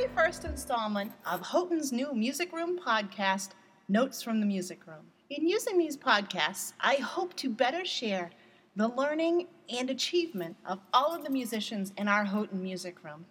very 0.00 0.14
first 0.14 0.46
installment 0.46 1.12
of 1.30 1.42
Houghton's 1.42 1.92
new 1.92 2.14
Music 2.14 2.54
Room 2.54 2.78
podcast, 2.78 3.50
Notes 3.86 4.22
from 4.22 4.40
the 4.40 4.46
Music 4.46 4.86
Room. 4.86 5.04
In 5.28 5.46
using 5.46 5.76
these 5.76 5.94
podcasts, 5.94 6.72
I 6.80 6.94
hope 6.94 7.36
to 7.36 7.50
better 7.50 7.84
share 7.84 8.30
the 8.76 8.88
learning 8.88 9.48
and 9.68 9.90
achievement 9.90 10.56
of 10.64 10.78
all 10.94 11.14
of 11.14 11.22
the 11.22 11.28
musicians 11.28 11.92
in 11.98 12.08
our 12.08 12.24
Houghton 12.24 12.62
Music 12.62 13.04
Room. 13.04 13.26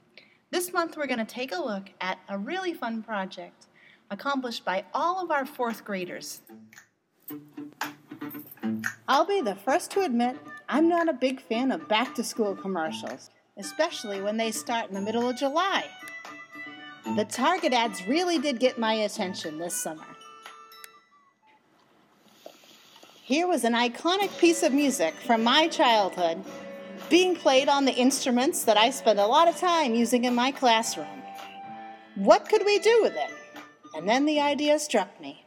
This 0.52 0.72
month, 0.72 0.96
we're 0.96 1.08
going 1.08 1.18
to 1.18 1.26
take 1.26 1.52
a 1.54 1.60
look 1.60 1.90
at 2.02 2.20
a 2.30 2.38
really 2.38 2.76
fun 2.76 3.02
project 3.02 3.66
accomplished 4.12 4.64
by 4.64 4.86
all 4.94 5.24
of 5.24 5.32
our 5.32 5.48
fourth 5.48 5.84
graders. 5.84 6.42
I'll 9.08 9.26
be 9.26 9.42
the 9.42 9.56
first 9.56 9.90
to 9.92 10.02
admit 10.02 10.38
I'm 10.68 10.88
not 10.88 11.10
a 11.10 11.14
big 11.14 11.42
fan 11.42 11.72
of 11.72 11.88
back 11.88 12.14
to 12.14 12.24
school 12.24 12.54
commercials, 12.54 13.32
especially 13.58 14.22
when 14.22 14.38
they 14.38 14.52
start 14.52 14.90
in 14.90 14.94
the 14.94 15.02
middle 15.02 15.28
of 15.28 15.36
July. 15.36 15.86
The 17.16 17.26
Target 17.26 17.74
ads 17.74 18.08
really 18.08 18.38
did 18.38 18.60
get 18.60 18.78
my 18.78 18.94
attention 18.94 19.58
this 19.58 19.76
summer. 19.76 20.06
Here 23.24 23.48
was 23.48 23.64
an 23.64 23.74
iconic 23.74 24.38
piece 24.38 24.62
of 24.62 24.74
music 24.74 25.16
from 25.26 25.44
my 25.44 25.68
childhood 25.68 26.44
being 27.10 27.36
played 27.36 27.68
on 27.68 27.86
the 27.86 27.94
instruments 27.94 28.64
that 28.64 28.78
I 28.78 28.92
spent 28.92 29.18
a 29.20 29.26
lot 29.26 29.48
of 29.48 29.58
time 29.58 29.96
using 29.96 30.26
in 30.26 30.36
my 30.36 30.52
classroom. 30.52 31.24
What 32.14 32.48
could 32.48 32.64
we 32.64 32.78
do 32.78 33.00
with 33.02 33.16
it? 33.16 33.32
And 33.96 34.08
then 34.08 34.26
the 34.26 34.40
idea 34.40 34.78
struck 34.78 35.20
me. 35.20 35.46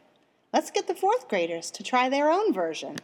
Let's 0.52 0.72
get 0.72 0.88
the 0.88 0.94
fourth 0.94 1.28
graders 1.28 1.70
to 1.72 1.84
try 1.84 2.08
their 2.08 2.30
own 2.30 2.52
version. 2.52 2.96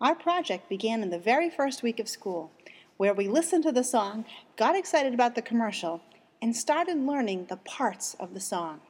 Our 0.00 0.16
project 0.16 0.68
began 0.68 1.02
in 1.02 1.10
the 1.10 1.18
very 1.18 1.48
first 1.48 1.84
week 1.84 2.00
of 2.00 2.08
school, 2.08 2.50
where 2.96 3.14
we 3.14 3.28
listened 3.28 3.62
to 3.62 3.72
the 3.72 3.84
song, 3.84 4.24
got 4.56 4.74
excited 4.74 5.14
about 5.14 5.36
the 5.36 5.42
commercial, 5.42 6.02
and 6.42 6.56
started 6.56 6.98
learning 6.98 7.46
the 7.46 7.56
parts 7.56 8.14
of 8.18 8.34
the 8.34 8.40
song. 8.40 8.80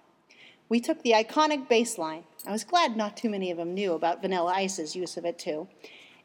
We 0.70 0.80
took 0.80 1.02
the 1.02 1.12
iconic 1.12 1.68
bass 1.68 1.98
line, 1.98 2.24
I 2.46 2.50
was 2.50 2.64
glad 2.64 2.96
not 2.96 3.16
too 3.16 3.28
many 3.28 3.50
of 3.50 3.58
them 3.58 3.74
knew 3.74 3.92
about 3.92 4.22
Vanilla 4.22 4.52
Ice's 4.56 4.96
use 4.96 5.18
of 5.18 5.26
it 5.26 5.38
too, 5.38 5.68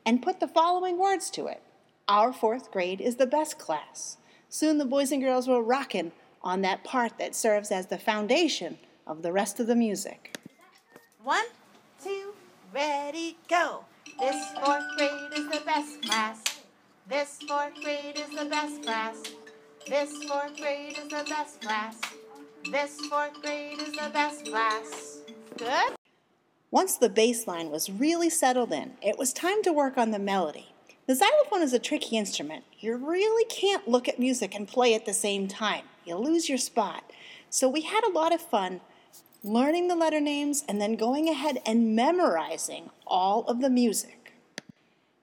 and 0.05 0.23
put 0.23 0.39
the 0.39 0.47
following 0.47 0.97
words 0.97 1.29
to 1.31 1.47
it 1.47 1.61
Our 2.07 2.31
fourth 2.31 2.71
grade 2.71 3.01
is 3.01 3.17
the 3.17 3.27
best 3.27 3.59
class. 3.59 4.17
Soon 4.49 4.77
the 4.77 4.85
boys 4.85 5.11
and 5.11 5.21
girls 5.21 5.47
were 5.47 5.61
rocking 5.61 6.13
on 6.41 6.61
that 6.61 6.85
part 6.85 7.19
that 7.19 7.35
serves 7.35 7.71
as 7.71 7.87
the 7.87 7.97
foundation 7.97 8.77
of 9.05 9.21
the 9.21 9.33
rest 9.33 9.59
of 9.59 9.67
the 9.67 9.75
music. 9.75 10.37
One, 11.23 11.45
two, 12.01 12.33
ready, 12.73 13.37
go! 13.49 13.83
This 14.17 14.45
fourth 14.63 14.85
grade 14.95 15.31
is 15.35 15.45
the 15.49 15.61
best 15.65 16.01
class. 16.01 16.41
This 17.09 17.37
fourth 17.47 17.75
grade 17.83 18.17
is 18.17 18.29
the 18.29 18.45
best 18.45 18.81
class. 18.81 19.17
This 19.89 20.11
fourth 20.25 20.57
grade 20.57 20.97
is 20.97 21.07
the 21.07 21.25
best 21.29 21.61
class. 21.61 21.95
This 22.71 22.99
fourth 23.09 23.41
grade 23.41 23.79
is 23.79 23.93
the 23.93 24.09
best 24.11 24.45
class. 24.45 25.19
Good? 25.57 25.95
Once 26.71 26.97
the 26.97 27.07
bass 27.07 27.47
line 27.47 27.69
was 27.69 27.89
really 27.89 28.29
settled 28.29 28.73
in, 28.73 28.93
it 29.01 29.17
was 29.17 29.31
time 29.31 29.63
to 29.63 29.71
work 29.71 29.97
on 29.97 30.11
the 30.11 30.19
melody. 30.19 30.67
The 31.05 31.15
xylophone 31.15 31.61
is 31.61 31.71
a 31.71 31.79
tricky 31.79 32.17
instrument. 32.17 32.65
You 32.79 32.97
really 32.97 33.45
can't 33.45 33.87
look 33.87 34.09
at 34.09 34.19
music 34.19 34.53
and 34.53 34.67
play 34.67 34.93
at 34.93 35.05
the 35.05 35.13
same 35.13 35.47
time. 35.47 35.85
You'll 36.03 36.23
lose 36.23 36.49
your 36.49 36.57
spot. 36.57 37.09
So 37.49 37.69
we 37.69 37.81
had 37.81 38.03
a 38.03 38.11
lot 38.11 38.33
of 38.33 38.41
fun 38.41 38.81
learning 39.43 39.87
the 39.87 39.95
letter 39.95 40.19
names, 40.19 40.63
and 40.67 40.81
then 40.81 40.95
going 40.95 41.29
ahead 41.29 41.59
and 41.65 41.95
memorizing 41.95 42.89
all 43.05 43.45
of 43.45 43.61
the 43.61 43.69
music. 43.69 44.16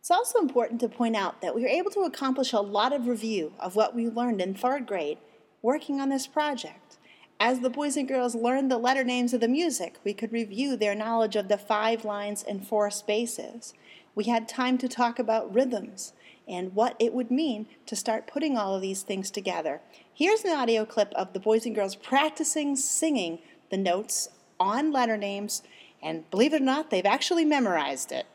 It's 0.05 0.11
also 0.11 0.39
important 0.39 0.81
to 0.81 0.89
point 0.91 1.17
out 1.17 1.41
that 1.41 1.55
we 1.55 1.63
were 1.63 1.67
able 1.67 1.91
to 1.93 2.01
accomplish 2.01 2.53
a 2.53 2.61
lot 2.61 2.93
of 2.93 3.07
review 3.07 3.55
of 3.59 3.75
what 3.75 3.95
we 3.95 4.07
learned 4.07 4.43
in 4.43 4.53
third 4.53 4.87
grade 4.87 5.17
working 5.63 5.99
on 5.99 6.11
this 6.11 6.27
project. 6.27 6.99
As 7.41 7.61
the 7.61 7.71
boys 7.71 7.97
and 7.97 8.07
girls 8.07 8.35
learned 8.35 8.71
the 8.71 8.77
letter 8.77 9.03
names 9.03 9.33
of 9.33 9.41
the 9.41 9.49
music, 9.49 9.97
we 10.05 10.13
could 10.13 10.31
review 10.31 10.77
their 10.77 10.95
knowledge 10.95 11.37
of 11.37 11.49
the 11.49 11.57
five 11.57 12.05
lines 12.05 12.43
and 12.47 12.67
four 12.67 12.91
spaces. 12.91 13.73
We 14.15 14.25
had 14.25 14.47
time 14.47 14.77
to 14.77 14.89
talk 14.91 15.19
about 15.19 15.55
rhythms 15.55 16.13
and 16.47 16.75
what 16.75 16.97
it 16.99 17.15
would 17.15 17.31
mean 17.31 17.67
to 17.87 17.97
start 17.97 18.27
putting 18.27 18.59
all 18.59 18.75
of 18.75 18.83
these 18.83 19.01
things 19.01 19.31
together. 19.31 19.81
Here's 20.13 20.45
an 20.45 20.55
audio 20.55 20.85
clip 20.85 21.15
of 21.15 21.33
the 21.33 21.41
boys 21.41 21.65
and 21.65 21.75
girls 21.75 21.97
practicing 21.97 22.77
singing 22.77 23.39
the 23.71 23.79
notes 23.79 24.29
on 24.61 24.93
letter 24.93 25.17
names, 25.17 25.63
and 26.03 26.31
believe 26.31 26.53
it 26.53 26.61
or 26.61 26.65
not, 26.67 26.91
they've 26.91 27.07
actually 27.07 27.47
memorized 27.47 28.13
it. 28.13 28.27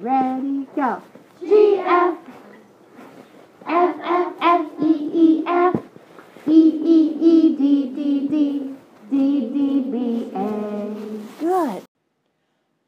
Ready, 0.00 0.66
go. 0.74 1.02
G 1.40 1.76
F 1.76 2.16
F 3.66 3.96
F 4.02 4.32
F 4.40 4.70
E 4.82 5.10
E 5.12 5.44
F 5.46 5.82
E 6.46 6.52
E 6.52 7.16
E 7.20 7.56
D 7.56 7.90
D 7.94 8.28
D 8.28 8.76
D 9.10 9.50
D 9.50 9.80
B 9.82 10.32
A. 10.34 11.20
Good. 11.38 11.82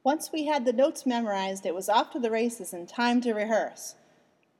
Once 0.02 0.30
we 0.32 0.46
had 0.46 0.64
the 0.64 0.72
notes 0.72 1.04
memorized, 1.04 1.66
it 1.66 1.74
was 1.74 1.90
off 1.90 2.12
to 2.12 2.18
the 2.18 2.30
races 2.30 2.72
and 2.72 2.88
time 2.88 3.20
to 3.20 3.34
rehearse. 3.34 3.96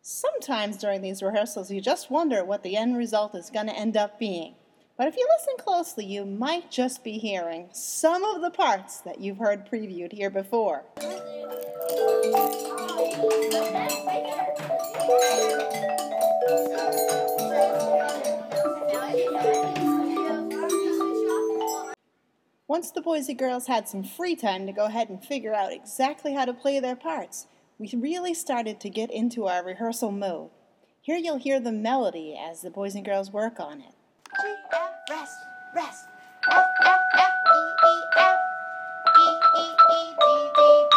Sometimes 0.03 0.77
during 0.77 1.01
these 1.01 1.23
rehearsals, 1.23 1.71
you 1.71 1.81
just 1.81 2.11
wonder 2.11 2.45
what 2.45 2.63
the 2.63 2.77
end 2.77 2.99
result 2.99 3.35
is 3.35 3.49
going 3.49 3.69
to 3.69 3.75
end 3.75 3.97
up 3.97 4.19
being. 4.19 4.57
But 5.03 5.09
if 5.09 5.17
you 5.17 5.27
listen 5.37 5.55
closely, 5.59 6.07
you 6.07 6.25
might 6.25 6.71
just 6.71 7.03
be 7.03 7.19
hearing 7.19 7.69
some 7.73 8.23
of 8.23 8.41
the 8.41 8.53
parts 8.53 9.01
that 9.01 9.21
you've 9.21 9.39
heard 9.39 9.69
previewed 9.69 10.13
here 10.13 10.31
before. 10.31 10.85
Once 22.69 22.93
the 22.93 23.03
boys 23.03 23.29
and 23.29 23.37
girls 23.37 23.67
had 23.67 23.89
some 23.89 24.05
free 24.05 24.37
time 24.37 24.67
to 24.67 24.73
go 24.73 24.85
ahead 24.85 25.09
and 25.09 25.25
figure 25.25 25.53
out 25.53 25.73
exactly 25.73 26.33
how 26.33 26.45
to 26.45 26.55
play 26.55 26.79
their 26.79 26.95
parts, 26.95 27.49
we 27.77 27.93
really 27.97 28.35
started 28.35 28.79
to 28.79 28.89
get 28.89 29.11
into 29.11 29.49
our 29.49 29.65
rehearsal 29.65 30.13
mode. 30.13 30.51
Here 31.01 31.19
you'll 31.19 31.39
hear 31.39 31.59
the 31.59 31.73
melody 31.73 32.39
as 32.41 32.63
the 32.63 32.71
boys 32.71 32.95
and 32.95 33.05
girls 33.05 33.33
work 33.33 33.59
on 33.59 33.81
it. 33.81 33.95
Rest, 35.13 35.45
rest. 35.75 36.09
F, 36.51 36.65
F, 36.87 37.01
F, 37.19 37.33
E, 37.55 37.61
E, 37.85 38.05
F. 38.17 38.37
E, 39.21 39.29
E, 39.61 39.67
E, 39.93 40.05
D, 40.19 40.25
D, 40.57 40.61
D. 40.93 40.97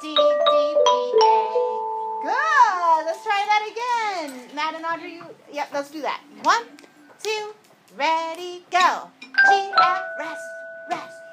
D, 0.00 0.14
D, 0.16 0.76
B, 0.84 0.90
A. 1.20 1.36
Good. 2.22 3.04
Let's 3.04 3.22
try 3.22 3.44
that 3.44 3.62
again. 3.68 4.40
Matt 4.54 4.74
and 4.76 4.86
Audrey, 4.86 5.16
you, 5.16 5.24
yep, 5.52 5.68
let's 5.74 5.90
do 5.90 6.00
that. 6.00 6.22
One, 6.42 6.64
two, 7.22 7.52
ready, 7.98 8.64
go. 8.70 9.10
G, 9.20 9.72
F, 9.78 10.02
rest, 10.18 10.40
rest. 10.90 11.23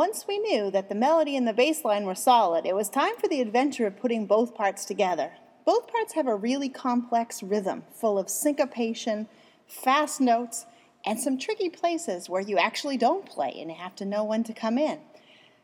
Once 0.00 0.24
we 0.26 0.38
knew 0.38 0.70
that 0.70 0.88
the 0.88 0.94
melody 0.94 1.36
and 1.36 1.46
the 1.46 1.52
bass 1.52 1.84
line 1.84 2.06
were 2.06 2.14
solid, 2.14 2.64
it 2.64 2.74
was 2.74 2.88
time 2.88 3.14
for 3.18 3.28
the 3.28 3.42
adventure 3.42 3.86
of 3.86 4.00
putting 4.00 4.24
both 4.24 4.54
parts 4.54 4.86
together. 4.86 5.30
Both 5.66 5.92
parts 5.92 6.14
have 6.14 6.26
a 6.26 6.34
really 6.34 6.70
complex 6.70 7.42
rhythm, 7.42 7.84
full 7.92 8.18
of 8.18 8.30
syncopation, 8.30 9.28
fast 9.66 10.18
notes, 10.18 10.64
and 11.04 11.20
some 11.20 11.36
tricky 11.36 11.68
places 11.68 12.30
where 12.30 12.40
you 12.40 12.56
actually 12.56 12.96
don't 12.96 13.26
play 13.26 13.54
and 13.60 13.70
have 13.70 13.94
to 13.96 14.06
know 14.06 14.24
when 14.24 14.42
to 14.44 14.54
come 14.54 14.78
in. 14.78 15.00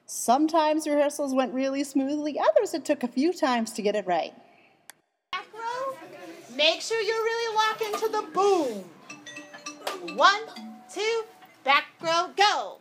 Sometimes 0.04 0.86
rehearsals 0.86 1.32
went 1.32 1.54
really 1.54 1.82
smoothly, 1.82 2.38
others 2.38 2.74
it 2.74 2.84
took 2.84 3.02
a 3.02 3.08
few 3.08 3.32
times 3.32 3.72
to 3.72 3.80
get 3.80 3.96
it 3.96 4.06
right. 4.06 4.34
Back 5.32 5.46
row, 5.54 5.96
make 6.54 6.82
sure 6.82 7.00
you 7.00 7.14
really 7.14 7.54
lock 7.56 7.80
into 7.80 8.08
the 8.12 8.26
boom. 8.34 10.14
One, 10.14 10.42
two, 10.92 11.22
back 11.64 11.86
row, 12.02 12.28
go. 12.36 12.80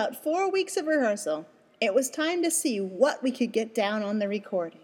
About 0.00 0.24
four 0.24 0.50
weeks 0.50 0.78
of 0.78 0.86
rehearsal, 0.86 1.44
it 1.78 1.92
was 1.92 2.08
time 2.08 2.42
to 2.42 2.50
see 2.50 2.80
what 2.80 3.22
we 3.22 3.30
could 3.30 3.52
get 3.52 3.74
down 3.74 4.02
on 4.02 4.18
the 4.18 4.26
recording. 4.26 4.80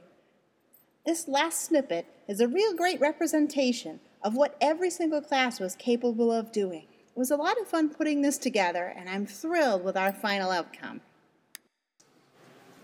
This 1.06 1.26
last 1.26 1.64
snippet 1.64 2.04
is 2.28 2.38
a 2.38 2.46
real 2.46 2.76
great 2.76 3.00
representation 3.00 3.98
of 4.22 4.34
what 4.34 4.58
every 4.60 4.90
single 4.90 5.22
class 5.22 5.58
was 5.58 5.74
capable 5.74 6.30
of 6.30 6.52
doing. 6.52 6.82
It 6.82 7.18
was 7.18 7.30
a 7.30 7.36
lot 7.36 7.58
of 7.58 7.66
fun 7.66 7.88
putting 7.88 8.20
this 8.20 8.36
together, 8.36 8.92
and 8.94 9.08
I'm 9.08 9.24
thrilled 9.24 9.84
with 9.84 9.96
our 9.96 10.12
final 10.12 10.50
outcome. 10.50 11.00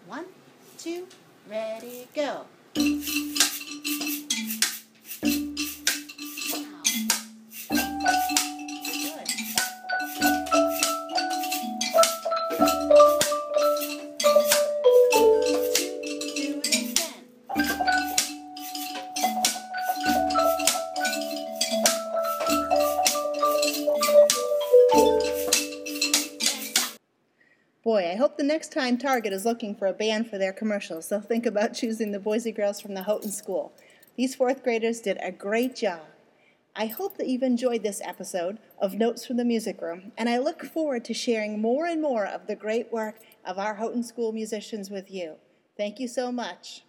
One, 0.06 0.25
two, 0.78 1.06
Ready, 1.50 2.06
go. 2.14 2.46
Hope 28.23 28.37
the 28.37 28.43
next 28.45 28.71
time 28.71 28.97
Target 28.97 29.33
is 29.33 29.45
looking 29.45 29.75
for 29.75 29.89
a 29.89 29.93
band 29.93 30.31
for 30.31 30.39
their 30.39 30.53
commercials, 30.53 31.09
they'll 31.09 31.21
think 31.21 31.45
about 31.45 31.75
choosing 31.75 32.13
the 32.13 32.21
Boise 32.21 32.53
girls 32.53 32.81
from 32.81 32.95
the 32.95 33.03
Houghton 33.03 33.33
School. 33.33 33.73
These 34.17 34.37
fourth 34.37 34.63
graders 34.63 35.01
did 35.01 35.19
a 35.21 35.33
great 35.33 35.75
job. 35.75 36.03
I 36.77 36.87
hope 36.87 37.17
that 37.17 37.27
you've 37.27 37.43
enjoyed 37.43 37.83
this 37.83 38.01
episode 38.01 38.61
of 38.79 38.95
Notes 38.95 39.27
from 39.27 39.39
the 39.39 39.45
Music 39.45 39.83
Room, 39.83 40.13
and 40.17 40.29
I 40.29 40.39
look 40.39 40.65
forward 40.65 41.05
to 41.07 41.13
sharing 41.13 41.61
more 41.61 41.87
and 41.87 42.01
more 42.01 42.25
of 42.25 42.47
the 42.47 42.55
great 42.55 42.93
work 42.93 43.17
of 43.45 43.59
our 43.59 43.75
Houghton 43.75 44.05
School 44.05 44.31
musicians 44.31 44.89
with 44.89 45.11
you. 45.11 45.35
Thank 45.77 45.99
you 45.99 46.07
so 46.07 46.31
much. 46.31 46.85